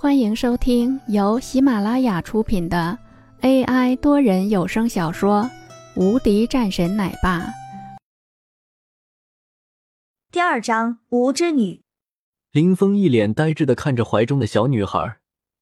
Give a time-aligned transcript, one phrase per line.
[0.00, 2.96] 欢迎收听由喜马拉雅出品的
[3.40, 5.42] AI 多人有声小说
[5.96, 7.40] 《无敌战神奶爸》
[10.30, 11.82] 第二章无知女。
[12.52, 15.18] 林峰一脸呆滞的看着怀中的小女孩，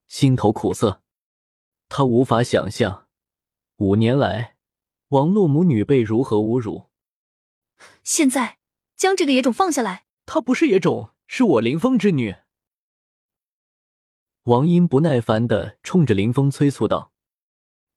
[0.07, 1.01] 心头苦涩。
[1.89, 3.07] 他无法想象，
[3.79, 4.57] 五年来
[5.09, 6.91] 王洛母女被如何侮辱。
[8.05, 8.59] 现在
[8.99, 10.05] 将这个野种放下来。
[10.27, 12.37] 她不是野种，是我林峰之女。
[14.47, 17.11] 王英不耐烦的冲着林峰催促道，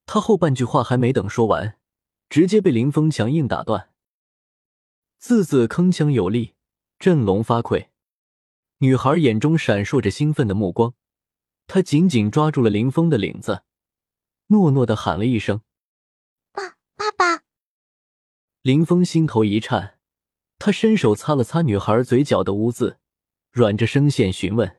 [0.07, 1.77] 他后半句话还没等说完，
[2.27, 3.91] 直接被林峰强硬打断，
[5.20, 6.55] 字字铿锵有力，
[6.98, 7.90] 振聋发聩。
[8.80, 10.95] 女孩眼中闪烁着兴奋的目光，
[11.67, 13.62] 她紧紧抓住了林峰的领子，
[14.48, 15.62] 诺诺的喊了一声
[16.52, 17.43] ：“爸，爸爸！”
[18.63, 19.99] 林峰心头一颤，
[20.57, 22.98] 他伸手擦了擦女孩嘴角的污渍，
[23.52, 24.79] 软着声线询问。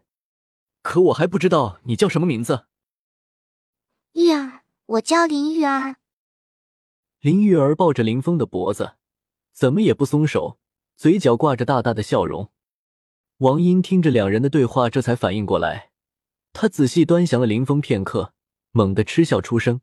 [0.83, 2.67] 可我还不知道你叫什么名字。
[4.13, 5.97] 玉儿，我叫林玉儿。
[7.21, 8.95] 林玉儿抱着林峰的脖子，
[9.53, 10.59] 怎么也不松手，
[10.97, 12.51] 嘴角挂着大大的笑容。
[13.39, 15.91] 王英听着两人的对话，这才反应过来。
[16.53, 18.35] 他仔细端详了林峰片刻，
[18.73, 19.81] 猛地嗤笑出声：“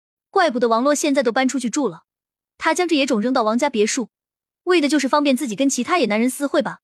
[0.30, 2.04] 怪不得王洛现在都搬出去住了。
[2.56, 4.08] 他将这野种扔到王家别墅，
[4.64, 6.80] 为的就是方便自己跟其他野男人私会吧？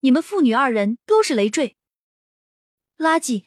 [0.00, 1.76] 你们父女二人都是累赘。”
[2.98, 3.44] 垃圾！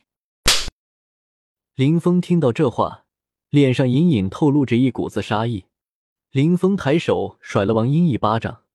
[1.74, 3.06] 林峰听到这话，
[3.50, 5.66] 脸上隐隐透露着一股子杀意。
[6.30, 8.66] 林峰抬手甩了王英一巴掌，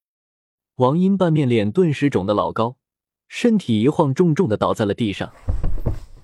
[0.77, 2.77] 王英半面脸顿时肿得老高，
[3.29, 5.33] 身体一晃，重重的倒在了地上。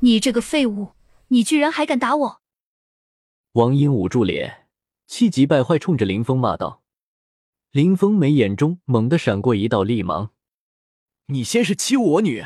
[0.01, 0.95] 你这个废物，
[1.29, 2.41] 你居然还敢打我！
[3.53, 4.67] 王英捂住脸，
[5.07, 6.83] 气急败坏，冲着林峰骂道。
[7.70, 10.33] 林峰眉眼中猛地闪过一道厉芒
[11.27, 12.45] ：“你先是欺侮我女，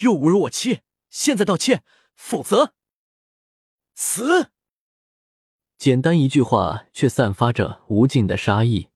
[0.00, 2.74] 又侮辱我妻。”现在道歉，否则
[3.94, 4.50] 死。
[5.78, 8.88] 简单一句话，却散发着无尽的杀意。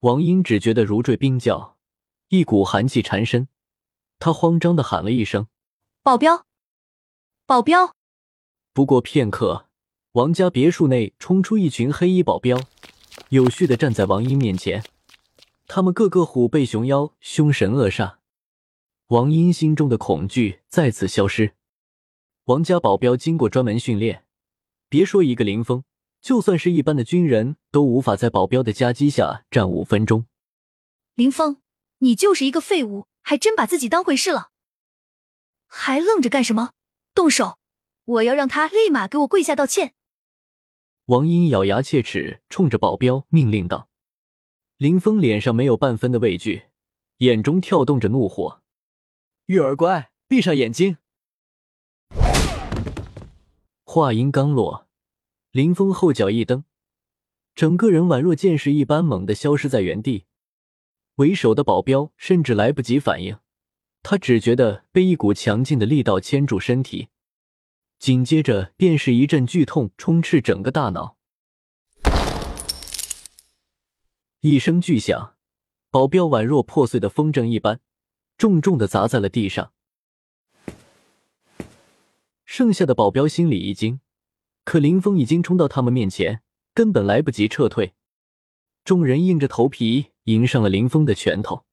[0.00, 1.76] 王英只觉得如坠冰窖，
[2.28, 3.48] 一股寒气缠身。
[4.18, 5.48] 他慌张的喊了一声
[6.02, 6.46] ：“保镖，
[7.44, 7.94] 保镖！”
[8.72, 9.68] 不过片刻，
[10.12, 12.58] 王家别墅内冲出一群黑衣保镖，
[13.28, 14.84] 有序的站在王英面前。
[15.66, 18.19] 他们个个虎背熊腰，凶神恶煞。
[19.10, 21.56] 王英心中的恐惧再次消失。
[22.44, 24.24] 王家保镖经过专门训练，
[24.88, 25.82] 别说一个林峰，
[26.20, 30.26] 就算是一般的军人都无法在保镖的夹击下站五分钟。
[31.16, 31.60] 林峰，
[31.98, 34.50] 你就是一个废物，还真把自己当回事了？
[35.66, 36.70] 还愣着干什么？
[37.12, 37.58] 动手！
[38.04, 39.94] 我要让他立马给我跪下道歉！
[41.06, 43.88] 王英咬牙切齿，冲着保镖命令道。
[44.76, 46.66] 林峰脸上没有半分的畏惧，
[47.16, 48.60] 眼中跳动着怒火。
[49.50, 50.98] 玉儿乖，闭上眼睛。
[53.82, 54.86] 话音刚落，
[55.50, 56.62] 林峰后脚一蹬，
[57.56, 60.26] 整个人宛若箭矢一般猛地消失在原地。
[61.16, 63.38] 为首的保镖甚至来不及反应，
[64.04, 67.08] 他只觉得被一股强劲的力道牵住身体，
[67.98, 71.16] 紧接着便是一阵剧痛充斥整个大脑。
[74.42, 75.34] 一声巨响，
[75.90, 77.80] 保镖宛若破碎的风筝一般。
[78.40, 79.74] 重重的砸在了地上，
[82.46, 84.00] 剩下的保镖心里一惊，
[84.64, 86.40] 可林峰已经冲到他们面前，
[86.72, 87.92] 根本来不及撤退。
[88.82, 91.66] 众人硬着头皮迎上了林峰的拳头，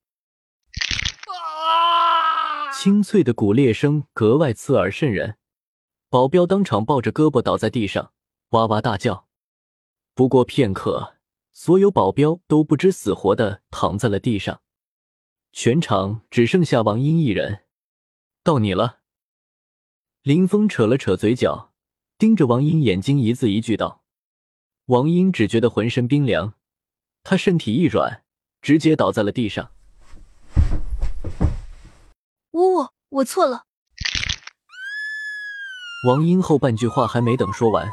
[2.73, 5.37] 清脆的骨裂声格外刺耳渗人。
[6.09, 8.11] 保镖当场抱着胳膊倒在地上，
[8.49, 9.29] 哇哇大叫。
[10.13, 11.15] 不过片刻，
[11.53, 14.59] 所有保镖都不知死活的躺在了地上。
[15.51, 17.63] 全场只剩下王英一人，
[18.43, 18.99] 到你了。
[20.21, 21.73] 林峰扯了扯嘴角，
[22.17, 24.03] 盯着王英，眼睛一字一句道
[24.87, 26.53] ：“王英只觉得浑身冰凉，
[27.23, 28.23] 他身体一软，
[28.61, 29.71] 直接倒在了地上。”
[32.51, 33.65] 呜我我错了。
[36.07, 37.89] 王英后半句话还没等说完，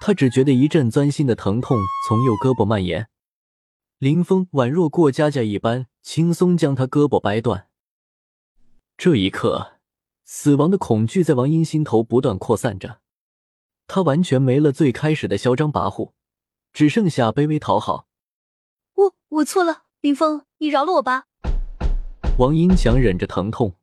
[0.00, 3.08] 他只觉得一阵钻心的疼痛从右胳膊蔓延。
[3.98, 7.66] 林峰宛若过家家一般，轻松将他胳膊掰断。
[8.96, 9.72] 这一刻，
[10.24, 13.00] 死亡的恐惧在王英心头不断扩散着，
[13.88, 16.12] 他完全没了最开始的嚣张跋扈，
[16.72, 18.06] 只剩下卑微讨好。
[18.94, 21.24] 我我错了，林峰，你饶了我吧。
[22.38, 23.74] 王英强忍着疼痛，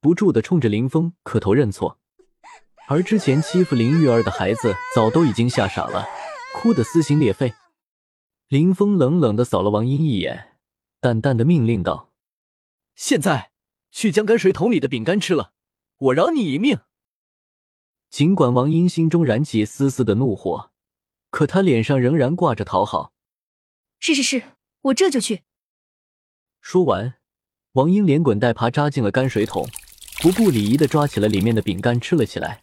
[0.00, 1.98] 不住的冲着林峰磕头认错。
[2.86, 6.06] 而之前欺负林玉儿的孩子，早都已经吓傻了，
[6.54, 7.52] 哭得撕心裂肺。
[8.54, 10.56] 林峰冷冷的扫了王英一眼，
[11.00, 12.12] 淡淡的命令道
[12.94, 13.50] ：“现在
[13.90, 15.50] 去将泔水桶里的饼干吃了，
[15.98, 16.78] 我饶你一命。”
[18.10, 20.70] 尽管王英心中燃起丝丝的怒火，
[21.30, 23.12] 可他脸上仍然挂着讨好。
[23.98, 24.44] 是是是，
[24.82, 25.42] 我这就去。
[26.60, 27.14] 说完，
[27.72, 29.66] 王英连滚带爬扎进了泔水桶，
[30.22, 32.60] 不顾礼仪的抓起了里面的饼干吃了起来。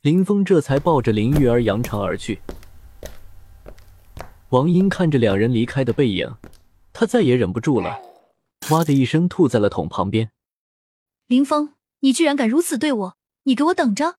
[0.00, 2.40] 林峰这才抱着林玉儿扬长而去。
[4.50, 6.36] 王英看着两人离开的背影，
[6.92, 8.00] 他再也忍不住了，
[8.70, 10.30] 哇的一声吐在了桶旁边。
[11.26, 13.16] 林峰，你居然敢如此对我！
[13.42, 14.18] 你给我等着！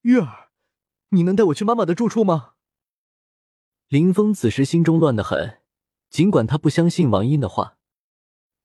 [0.00, 0.48] 玉儿，
[1.10, 2.52] 你能带我去妈妈的住处吗？
[3.88, 5.58] 林峰此时心中乱得很，
[6.08, 7.76] 尽管他不相信王英的话，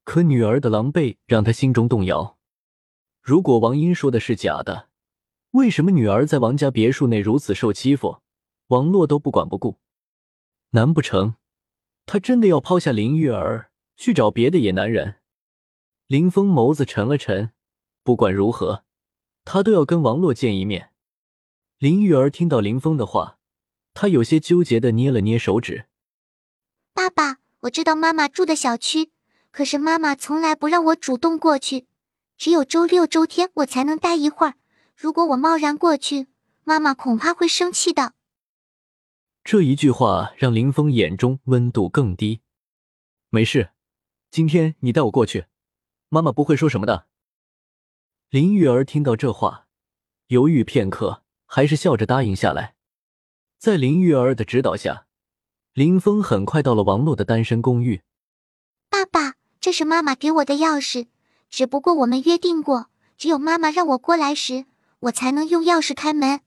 [0.05, 2.37] 可女儿的狼狈让他心中动摇。
[3.21, 4.87] 如果王英说的是假的，
[5.51, 8.21] 为什么女儿在王家别墅内如此受欺负，
[8.67, 9.77] 王洛都不管不顾？
[10.71, 11.35] 难不成
[12.05, 15.15] 他真的要抛下林玉儿去找别的野男人？
[16.07, 17.51] 林峰眸子沉了沉，
[18.03, 18.83] 不管如何，
[19.43, 20.91] 他都要跟王洛见一面。
[21.79, 23.37] 林玉儿听到林峰的话，
[23.93, 25.85] 她有些纠结的捏了捏手指。
[26.93, 29.11] 爸爸，我知道妈妈住的小区，
[29.51, 31.87] 可是妈妈从来不让我主动过去，
[32.37, 34.53] 只有周六周天我才能待一会儿。
[34.95, 36.27] 如果我贸然过去，
[36.63, 38.13] 妈妈恐怕会生气的。
[39.49, 42.41] 这一句话让林峰眼中温度更低。
[43.29, 43.69] 没事，
[44.29, 45.45] 今天你带我过去，
[46.09, 47.07] 妈妈不会说什么的。
[48.29, 49.67] 林玉儿听到这话，
[50.27, 51.23] 犹豫片刻。
[51.45, 52.75] 还是笑着答应下来。
[53.57, 55.05] 在林玉儿的指导下，
[55.71, 58.01] 林峰很快到了王洛的单身公寓。
[58.89, 61.07] 爸爸，这是妈妈给我的钥匙，
[61.49, 64.65] 只不过我们约定过，只有妈妈让我过来时，
[64.99, 66.41] 我才能用钥匙开门。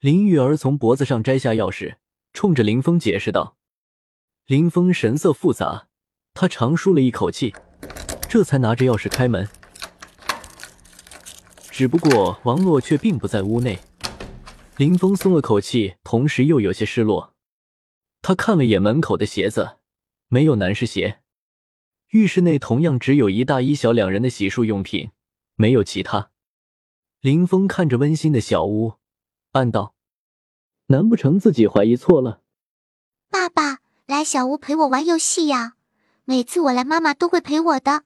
[0.00, 1.96] 林玉儿从脖子上摘下钥匙，
[2.32, 3.56] 冲着林峰解释道。
[4.46, 5.88] 林峰神色复杂，
[6.34, 7.52] 他长舒了一口气，
[8.28, 9.48] 这才拿着钥匙开门。
[11.68, 13.80] 只不过王洛却并不在屋内，
[14.76, 17.34] 林峰松了口气，同时又有些失落。
[18.22, 19.78] 他看了眼门口的鞋子，
[20.28, 21.22] 没有男士鞋。
[22.10, 25.10] 浴室内同样只有一大一小两人的洗漱用品，
[25.56, 26.30] 没有其他。
[27.20, 28.94] 林峰看着温馨的小屋，
[29.52, 29.94] 暗道：
[30.88, 32.42] 难不成自己怀疑错了？
[33.30, 35.74] 爸爸，来小屋陪我玩游戏呀！
[36.24, 38.04] 每次我来，妈妈都会陪我的。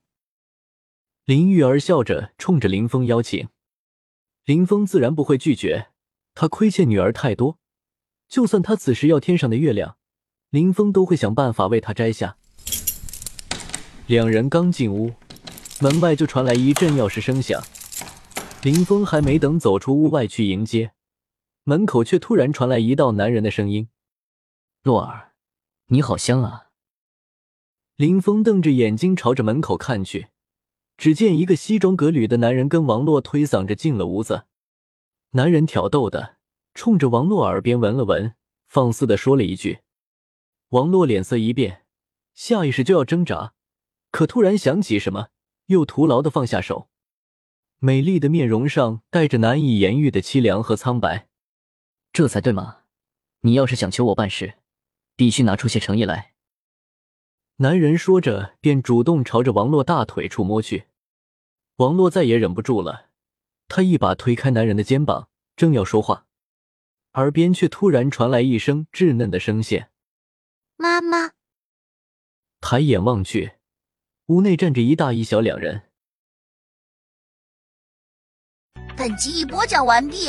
[1.25, 3.49] 林玉儿笑着冲着林峰邀请。
[4.45, 5.89] 林峰自然不会拒绝，
[6.35, 7.59] 他亏欠女儿太多，
[8.29, 9.97] 就算他此时要天上的月亮，
[10.51, 12.37] 林峰都会想办法为他摘下。
[14.07, 15.13] 两人刚进屋，
[15.81, 17.61] 门外就传来一阵钥匙声响。
[18.63, 20.93] 林峰还没等走出屋外去迎接，
[21.65, 23.89] 门口却突然传来一道男人的声音
[24.83, 25.35] ：“洛儿，
[25.87, 26.71] 你好香啊！”
[27.97, 30.29] 林峰瞪着眼睛朝着门口看去。
[30.97, 34.45] 只见一个西装革履的男人跟王洛推搡着进了屋子，
[35.31, 36.37] 男人挑逗的
[36.75, 38.35] 冲着王洛耳边闻了闻，
[38.69, 39.81] 放肆的说了一句。
[40.69, 41.87] 王洛脸色一变，
[42.35, 43.55] 下意识就要挣扎，
[44.11, 45.29] 可突然想起什么，
[45.67, 46.89] 又徒劳的放下手。
[47.79, 51.29] 美丽的面容上带着难以言喻的凄凉和苍白。
[52.13, 52.83] 这才对嘛！
[53.41, 54.55] 你要是想求我办事，
[55.17, 56.35] 必须拿出些诚意来。
[57.57, 60.87] 男人说着，便主动朝着王洛大腿处摸去。
[61.77, 63.09] 王洛再也忍不住了，
[63.67, 66.27] 他一把推开男人的肩膀，正要说话，
[67.15, 69.91] 耳边却突然传来一声稚嫩的声线
[70.77, 71.33] ：“妈妈。”
[72.61, 73.55] 抬眼望去，
[74.27, 75.89] 屋内站着一大一小两人。
[78.97, 80.29] 本集已播讲完毕，